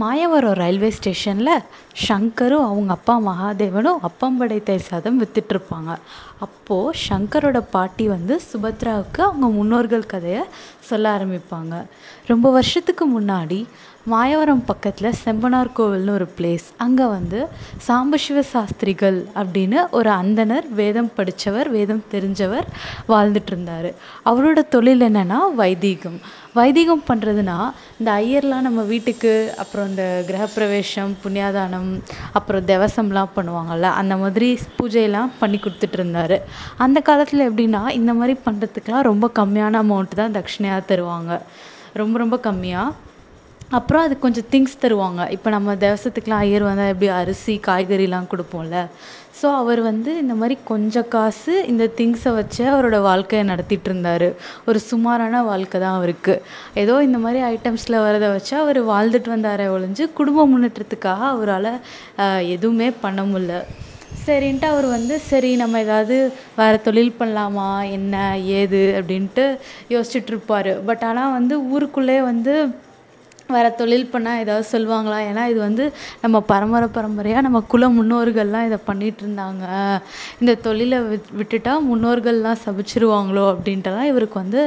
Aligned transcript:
Mayavaram 0.00 0.52
railway 0.52 0.88
ஸ்டேஷனில் 0.88 1.50
ஷங்கரும் 2.08 2.66
அவங்க 2.66 2.92
அப்பா 2.92 3.14
மகாதேவனும் 3.20 3.98
அப்பம் 4.02 4.36
வடை 4.36 4.62
தயிர் 4.62 4.86
சாதம் 4.86 5.18
விற்றுட்ருப்பாங்க 5.22 5.90
அப்போது 6.38 6.98
ஷங்கரோட 7.08 7.58
பாட்டி 7.70 8.08
வந்து 8.08 8.40
சுபத்ராவுக்கு 8.52 9.20
அவங்க 9.20 9.48
முன்னோர்கள் 9.48 10.06
கதையை 10.06 10.44
சொல்ல 10.80 11.18
ஆரம்பிப்பாங்க. 11.18 11.74
ரொம்ப 12.26 12.50
வருஷத்துக்கு 12.50 13.20
முன்னாடி 13.20 13.66
மாயவரம் 14.10 14.62
பக்கத்தில் 14.64 15.16
செம்பனார் 15.24 15.68
கோவில்னு 15.76 16.10
ஒரு 16.10 16.26
ப்ளேஸ் 16.38 16.64
அங்கே 16.76 17.04
வந்து 17.06 17.40
சாம்பசிவ 17.86 18.40
சாஸ்திரிகள் 18.52 19.18
அப்படின்னு 19.34 19.78
ஒரு 19.90 20.10
அந்தணர் 20.10 20.66
வேதம் 20.78 21.10
படித்தவர் 21.14 21.68
வேதம் 21.70 22.02
தெரிஞ்சவர் 22.10 22.66
வாழ்ந்துட்டுருந்தாரு. 23.08 23.90
அவரோட 24.24 24.62
தொழில் 24.74 25.04
என்னென்னா 25.08 25.38
வைதீகம். 25.60 26.18
வைதீகம் 26.54 27.04
பண்ணுறதுனா 27.10 27.58
இந்த 27.98 28.10
ஐயர்லாம் 28.22 28.66
நம்ம 28.68 28.82
வீட்டுக்கு 28.82 29.54
அப்புறம் 29.56 29.88
இந்த 29.88 30.24
கிரகப்பிரவேசம் 30.30 31.12
புண்ணியாதானம் 31.24 31.88
அப்புறம் 32.32 32.66
திவசம்லாம் 32.72 33.32
பண்ணுவாங்கள்ல 33.36 33.92
அந்த 34.00 34.16
மாதிரி 34.16 34.50
பூஜையெல்லாம் 34.80 35.32
பண்ணி 35.38 35.60
கொடுத்துட்ருந்தாரு 35.60 36.38
அந்த 36.76 37.00
காலத்தில் 37.10 37.48
எப்படின்னா 37.50 37.84
இந்த 38.00 38.14
மாதிரி 38.14 38.36
பண்ணுறதுக்குலாம் 38.48 39.08
ரொம்ப 39.10 39.30
கம்மியான 39.40 39.84
அமௌண்ட் 39.86 40.20
தான் 40.22 40.36
தட்சிணையாக 40.40 40.88
தருவாங்க. 40.92 41.40
ரொம்ப 41.92 42.16
ரொம்ப 42.18 42.36
கம்மியாக 42.42 42.90
அப்புறம் 43.76 44.02
அதுக்கு 44.04 44.24
கொஞ்சம் 44.24 44.48
திங்ஸ் 44.52 44.80
தருவாங்க. 44.82 45.20
இப்போ 45.34 45.48
நம்ம 45.54 45.74
திவசத்துக்குலாம் 45.82 46.42
ஐயர் 46.46 46.64
வந்தால் 46.68 46.90
எப்படி 46.92 47.08
அரிசி 47.20 47.54
காய்கறிலாம் 47.66 48.30
கொடுப்போம்ல. 48.32 48.78
ஸோ 49.38 49.46
அவர் 49.60 49.80
வந்து 49.88 50.10
இந்த 50.22 50.34
மாதிரி 50.40 50.56
கொஞ்சம் 50.70 51.06
காசு 51.14 51.54
இந்த 51.72 51.84
திங்ஸை 51.98 52.32
வச்சு 52.38 52.62
அவரோட 52.72 52.98
வாழ்க்கைய 53.06 53.42
நடத்திட்டுருந்தாரு 53.52 54.28
ஒரு 54.68 54.78
சுமாரான 54.88 55.40
வாழ்க்கை 55.50 55.78
தான் 55.84 55.96
அவருக்கு. 56.00 56.34
ஏதோ 56.82 56.96
இந்த 57.08 57.20
மாதிரி 57.24 57.40
ஐட்டம்ஸில் 57.54 58.02
வரதை 58.06 58.28
வச்சு 58.34 58.54
அவர் 58.64 58.80
வாழ்ந்துட்டு 58.92 59.32
வந்தாரே 59.36 59.66
ஒழிஞ்சு 59.76 60.06
குடும்ப 60.20 60.46
முன்னேற்றத்துக்காக 60.52 61.24
அவரால் 61.34 61.72
எதுவுமே 62.56 62.90
பண்ண 63.06 63.22
முடில 63.32 63.56
சரின்ட்டு 64.26 64.66
அவர் 64.72 64.86
வந்து 64.96 65.14
சரி 65.30 65.50
நம்ம 65.62 65.78
ஏதாவது 65.84 66.16
வேறு 66.58 66.78
தொழில் 66.86 67.18
பண்ணலாமா? 67.20 67.68
என்ன? 67.96 68.16
ஏது? 68.58 68.82
அப்படின்ட்டு 68.98 69.44
யோசிச்சிட்ருப்பார் 69.94 70.72
பட் 70.88 71.04
ஆனால் 71.10 71.34
வந்து 71.38 71.54
ஊருக்குள்ளே 71.72 72.18
வந்து 72.30 72.54
வேறு 73.56 73.70
தொழில் 73.80 74.10
பண்ணால் 74.14 74.40
ஏதாவது 74.44 74.66
சொல்லுவாங்களா? 74.74 75.18
ஏன்னா 75.30 75.44
இது 75.52 75.60
வந்து 75.68 75.84
நம்ம 76.24 76.40
பரம்பரை 76.52 76.88
பரம்பரையாக 76.98 77.46
நம்ம 77.48 77.62
குல 77.74 77.90
முன்னோர்கள்லாம் 77.98 78.68
இதை 78.70 78.80
பண்ணிகிட்ருந்தாங்க 78.90 79.66
இந்த 80.40 80.54
தொழிலை 80.68 81.00
விட் 81.10 81.30
விட்டுட்டா 81.40 81.74
முன்னோர்கள்லாம் 81.90 82.62
சபிச்சிருவாங்களோ 82.64 83.44
அப்படின்ட்டுலாம் 83.52 84.10
இவருக்கு 84.12 84.38
வந்து 84.44 84.62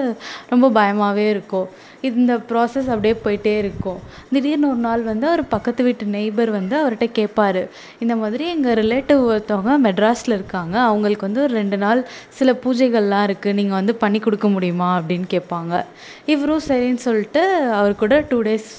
ரொம்ப 0.53 0.69
பயமாகவே 0.79 1.27
இருக்கும். 1.35 1.69
இந்த 2.07 2.33
ப்ராசஸ் 2.49 2.89
அப்படியே 2.93 3.13
போயிட்டே 3.23 3.53
இருக்கும். 3.61 3.99
திடீர்னு 4.33 4.67
ஒரு 4.71 4.81
நாள் 4.85 5.03
வந்து 5.09 5.25
அவர் 5.29 5.41
பக்கத்து 5.53 5.81
வீட்டு 5.87 6.05
நெய்பர் 6.15 6.49
வந்து 6.57 6.75
அவர்கிட்ட 6.81 7.07
கேட்பாரு 7.19 7.61
இந்த 8.03 8.13
மாதிரி 8.21 8.43
எங்கள் 8.55 8.77
ரிலேட்டிவ் 8.81 9.21
ஒருத்தவங்க 9.29 9.73
மெட்ராஸில் 9.85 10.35
இருக்காங்க. 10.37 10.75
அவங்களுக்கு 10.89 11.27
வந்து 11.27 11.43
ஒரு 11.45 11.53
ரெண்டு 11.61 11.77
நாள் 11.85 12.01
சில 12.39 12.51
பூஜைகள்லாம் 12.65 13.25
இருக்குது 13.27 13.57
நீங்கள் 13.59 13.79
வந்து 13.79 13.95
பண்ணி 14.03 14.19
கொடுக்க 14.25 14.49
முடியுமா 14.55 14.89
அப்படின்னு 14.99 15.27
கேட்பாங்க 15.35 15.73
இவரும் 16.33 16.65
சரின்னு 16.69 17.05
சொல்லிட்டு 17.07 17.43
அவர் 17.79 18.01
கூட 18.03 18.15
டூ 18.31 18.39
டேஸ் 18.49 18.69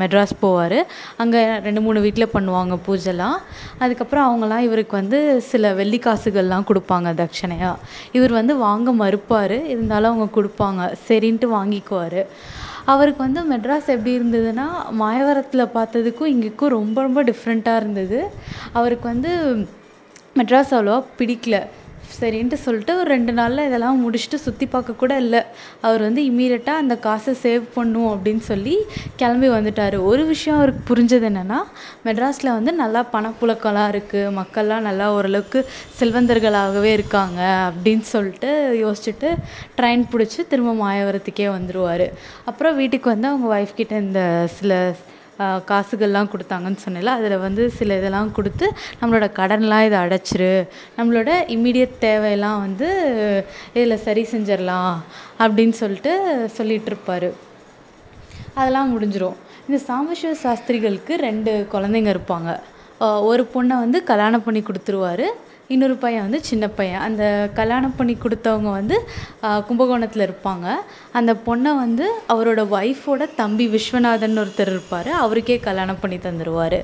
மெட்ராஸ் 0.00 0.34
போவார். 0.42 0.78
அங்கே 1.22 1.40
ரெண்டு 1.66 1.80
மூணு 1.86 1.98
வீட்டில் 2.04 2.32
பண்ணுவாங்க 2.34 2.76
பூஜைலாம். 2.86 3.38
அதுக்கப்புறம் 3.84 4.26
அவங்களாம் 4.28 4.66
இவருக்கு 4.68 4.94
வந்து 5.00 5.18
சில 5.50 5.72
வெள்ளி 5.80 5.98
காசுகள்லாம் 6.06 6.68
கொடுப்பாங்க 6.70 7.10
தட்சணையாக 7.22 7.82
இவர் 8.18 8.34
வந்து 8.40 8.56
வாங்க 8.66 8.92
மறுப்பார். 9.02 9.56
இருந்தாலும் 9.74 10.10
அவங்க 10.12 10.28
கொடுப்பாங்க. 10.38 10.82
சரின்ட்டு 11.08 11.48
வாங்கிக்குவார். 11.56 12.20
அவருக்கு 12.92 13.20
வந்து 13.26 13.40
மெட்ராஸ் 13.52 13.88
எப்படி 13.94 14.12
இருந்ததுன்னா 14.18 14.66
மாயவரத்தில் 15.00 15.72
பார்த்ததுக்கும் 15.74 16.32
இங்கேக்கும் 16.34 16.74
ரொம்ப 16.78 16.98
ரொம்ப 17.06 17.22
டிஃப்ரெண்ட்டாக 17.30 17.80
இருந்தது. 17.82 18.20
அவருக்கு 18.78 19.06
வந்து 19.12 19.32
மெட்ராஸ் 20.38 20.72
அவ்வளோவா 20.76 21.00
பிடிக்கல. 21.18 21.58
சரின்ட்டு 22.16 22.56
சொல்லிட்டு 22.64 22.92
ஒரு 23.00 23.08
ரெண்டு 23.14 23.32
நாளில் 23.38 23.64
இதெல்லாம் 23.68 23.98
முடிச்சுட்டு 24.04 24.38
சுற்றி 24.44 24.66
பார்க்க 24.74 24.94
கூட 25.02 25.12
இல்லை. 25.24 25.40
அவர் 25.86 26.02
வந்து 26.06 26.22
இம்மீடியட்டாக 26.28 26.82
அந்த 26.82 26.94
காசை 27.06 27.32
சேவ் 27.42 27.64
பண்ணும் 27.74 28.10
அப்படின்னு 28.14 28.44
சொல்லி 28.50 28.74
கிளம்பி 29.20 29.48
வந்துட்டார். 29.56 29.96
ஒரு 30.10 30.22
விஷயம் 30.32 30.58
அவருக்கு 30.58 30.82
புரிஞ்சது 30.90 31.28
என்னென்னா 31.30 31.60
மெட்ராஸில் 32.06 32.54
வந்து 32.56 32.74
நல்லா 32.82 33.02
பணப்புழக்கம்லாம் 33.14 33.90
இருக்குது 33.94 34.34
மக்கள்லாம் 34.40 34.86
நல்லா 34.88 35.08
ஓரளவுக்கு 35.16 35.60
செல்வந்தர்களாகவே 36.00 36.92
இருக்காங்க 36.98 37.40
அப்படின்னு 37.68 38.06
சொல்லிட்டு 38.14 38.50
யோசிச்சுட்டு 38.84 39.30
ட்ரெயின் 39.78 40.08
பிடிச்சி 40.14 40.40
திரும்ப 40.52 40.74
மாயவரத்துக்கே 40.84 41.48
வந்துடுவார் 41.56 42.06
அப்புறம் 42.50 42.76
வீட்டுக்கு 42.82 43.08
வந்து 43.14 43.30
அவங்க 43.32 43.48
ஒய்ஃப் 43.56 43.78
கிட்ட 43.80 43.96
இந்த 44.06 44.22
சில 44.58 44.72
காசுகள்லாம் 45.70 46.30
கொடுத்தாங்கன்னு 46.32 46.82
சொன்னேன்ல 46.84 47.12
அதில் 47.18 47.36
வந்து 47.38 47.64
சில 47.70 47.96
இதெல்லாம் 47.96 48.32
கொடுத்து 48.32 48.66
நம்மளோட 49.00 49.26
கடன்லாம் 49.40 49.86
இதை 49.88 49.98
அடைச்சிரு 50.04 50.52
நம்மளோட 50.98 51.30
இம்மீடியட் 51.56 51.98
தேவையெல்லாம் 52.06 52.60
வந்து 52.66 52.88
இதில் 53.74 54.02
சரி 54.06 54.24
செஞ்சிடலாம் 54.32 54.94
அப்படின்னு 55.44 55.76
சொல்லிட்டு 55.82 56.14
சொல்லிகிட்ருப்பாரு 56.58 57.30
அதெல்லாம் 58.54 58.92
முடிஞ்சிடும் 58.94 59.38
இந்த 59.68 59.78
சாம்பசிவ 59.88 60.30
சாஸ்திரிகளுக்கு 60.42 61.14
ரெண்டு 61.16 61.52
குழந்தைங்க 61.72 62.10
இருப்பாங்க. 62.14 62.50
ஒரு 63.30 63.42
பொண்ணை 63.54 63.74
வந்து 63.84 63.98
கல்யாணம் 64.10 64.44
பண்ணி 64.46 64.60
கொடுத்துருவாரு. 64.62 65.26
இன்னொரு 65.74 65.94
பையன் 66.02 66.24
வந்து 66.26 66.40
சின்ன 66.48 66.64
பையன். 66.76 67.02
அந்த 67.06 67.24
கல்யாணம் 67.58 67.96
பண்ணி 67.96 68.14
கொடுத்தவங்க 68.22 68.70
வந்து 68.78 68.96
கும்பகோணத்தில் 69.68 70.24
இருப்பாங்க. 70.26 70.66
அந்த 71.18 71.32
பொண்ணை 71.46 71.72
வந்து 71.82 72.06
அவரோட 72.34 72.60
ஒய்ஃபோட 72.76 73.26
தம்பி 73.40 73.66
விஸ்வநாதன் 73.74 74.40
ஒருத்தர் 74.42 74.72
இருப்பார். 74.74 75.10
அவருக்கே 75.24 75.56
கல்யாணம் 75.68 76.00
பண்ணி 76.02 76.18
தந்துடுவார் 76.26 76.78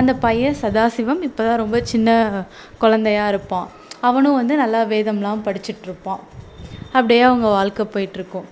அந்த 0.00 0.14
பையன் 0.24 0.60
சதாசிவம் 0.62 1.22
இப்போ 1.28 1.42
தான் 1.48 1.62
ரொம்ப 1.64 1.80
சின்ன 1.92 2.18
குழந்தையா 2.84 3.26
இருப்பான். 3.34 3.68
அவனும் 4.08 4.38
வந்து 4.40 4.56
நல்லா 4.62 4.82
வேதம்லாம் 4.94 5.46
படிச்சிட்ருப்பான் 5.46 6.22
அப்படியே 6.96 7.22
அவங்க 7.30 7.46
வாழ்க்கை 7.58 7.86
போயிட்டுருக்கும் 7.94 8.48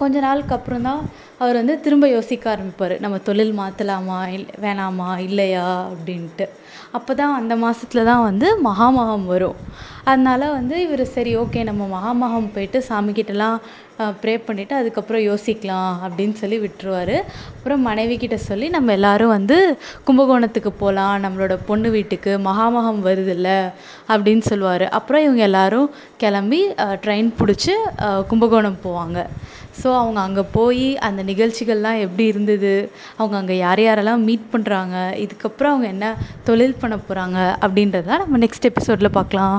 கொஞ்ச 0.00 0.16
நாளுக்கு 0.24 0.54
அப்புறம் 0.56 0.86
தான் 0.88 1.02
அவர் 1.42 1.58
வந்து 1.60 1.74
திரும்ப 1.84 2.06
யோசிக்க 2.16 2.44
ஆரம்பிப்பார். 2.54 2.94
நம்ம 3.04 3.16
தொழில் 3.28 3.54
மாற்றலாமா 3.60 4.18
இல் 4.34 4.50
வேணாமா? 4.64 5.08
இல்லையா? 5.28 5.68
அப்படின்ட்டு. 5.92 6.46
அப்போ 6.96 7.12
தான் 7.20 7.36
அந்த 7.38 7.54
மாதத்துல 7.62 8.02
தான் 8.08 8.26
வந்து 8.28 8.48
மகாமகம் 8.66 9.24
வரும். 9.32 9.56
அதனால் 10.10 10.44
வந்து 10.58 10.76
இவர் 10.84 11.02
சரி 11.14 11.32
ஓகே 11.40 11.60
நம்ம 11.68 11.82
மகாமகம் 11.94 12.52
போயிட்டு 12.54 12.78
சாமிக்கிட்டலாம் 12.88 13.56
ப்ரே 14.20 14.34
பண்ணிவிட்டு 14.46 14.74
அதுக்கப்புறம் 14.80 15.24
யோசிக்கலாம் 15.30 15.92
அப்படின்னு 16.04 16.36
சொல்லி 16.40 16.56
விட்டுருவாரு. 16.64 17.16
அப்புறம் 17.54 17.82
மனைவிக்கிட்ட 17.88 18.36
சொல்லி 18.48 18.68
நம்ம 18.76 18.92
எல்லோரும் 18.98 19.34
வந்து 19.36 19.58
கும்பகோணத்துக்கு 20.08 20.72
போகலாம் 20.82 21.16
நம்மளோட 21.24 21.56
பொண்ணு 21.68 21.90
வீட்டுக்கு 21.96 22.32
மகாமகம் 22.48 23.00
வருதுல்ல 23.08 23.50
அப்படின்னு 24.12 24.44
சொல்லுவார். 24.52 24.86
அப்புறம் 25.00 25.24
இவங்க 25.26 25.44
எல்லோரும் 25.50 25.90
கிளம்பி 26.24 26.62
ட்ரெயின் 27.04 27.30
பிடிச்சி 27.40 27.74
கும்பகோணம் 28.32 28.82
போவாங்க. 28.86 29.20
ஸோ 29.82 29.88
அவங்க 30.00 30.18
அங்கே 30.26 30.42
போய் 30.56 30.84
அந்த 31.06 31.20
நிகழ்ச்சிகள்லாம் 31.26 32.00
எப்படி 32.00 32.24
இருந்தது? 32.26 32.90
அவங்க 33.16 33.36
அங்கே 33.36 33.56
யார் 33.58 33.78
யாரெல்லாம் 33.78 34.26
மீட் 34.28 34.50
பண்ணுறாங்க 34.52 34.96
இதுக்கப்புறம் 35.24 35.72
அவங்க 35.74 35.86
என்ன 35.86 36.16
தொழில் 36.44 36.80
பண்ண 36.80 36.96
போகிறாங்க 36.96 37.38
அப்படின்றத 37.60 38.18
நம்ம 38.22 38.38
நெக்ஸ்ட் 38.38 38.70
எபிசோடில் 38.72 39.16
பார்க்கலாம். 39.20 39.58